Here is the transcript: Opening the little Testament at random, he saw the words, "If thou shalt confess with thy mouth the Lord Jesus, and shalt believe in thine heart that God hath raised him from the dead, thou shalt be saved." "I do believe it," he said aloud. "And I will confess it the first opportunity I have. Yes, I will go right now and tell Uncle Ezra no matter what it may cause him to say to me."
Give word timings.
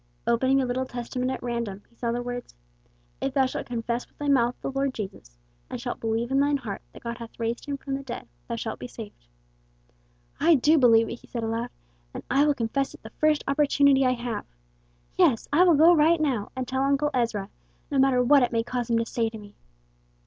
Opening 0.25 0.57
the 0.57 0.65
little 0.65 0.87
Testament 0.87 1.29
at 1.29 1.43
random, 1.43 1.83
he 1.87 1.93
saw 1.95 2.11
the 2.11 2.23
words, 2.23 2.55
"If 3.21 3.35
thou 3.35 3.45
shalt 3.45 3.67
confess 3.67 4.07
with 4.07 4.17
thy 4.17 4.29
mouth 4.29 4.55
the 4.59 4.71
Lord 4.71 4.95
Jesus, 4.95 5.37
and 5.69 5.79
shalt 5.79 5.99
believe 5.99 6.31
in 6.31 6.39
thine 6.39 6.57
heart 6.57 6.81
that 6.91 7.03
God 7.03 7.19
hath 7.19 7.39
raised 7.39 7.65
him 7.65 7.77
from 7.77 7.93
the 7.93 8.01
dead, 8.01 8.27
thou 8.47 8.55
shalt 8.55 8.79
be 8.79 8.87
saved." 8.87 9.27
"I 10.39 10.55
do 10.55 10.79
believe 10.79 11.07
it," 11.07 11.19
he 11.19 11.27
said 11.27 11.43
aloud. 11.43 11.69
"And 12.15 12.23
I 12.31 12.47
will 12.47 12.55
confess 12.55 12.95
it 12.95 13.03
the 13.03 13.11
first 13.11 13.43
opportunity 13.47 14.03
I 14.03 14.13
have. 14.13 14.47
Yes, 15.19 15.47
I 15.53 15.63
will 15.65 15.75
go 15.75 15.93
right 15.93 16.19
now 16.19 16.49
and 16.55 16.67
tell 16.67 16.81
Uncle 16.81 17.11
Ezra 17.13 17.51
no 17.91 17.99
matter 17.99 18.23
what 18.23 18.41
it 18.41 18.51
may 18.51 18.63
cause 18.63 18.89
him 18.89 18.97
to 18.97 19.05
say 19.05 19.29
to 19.29 19.37
me." 19.37 19.53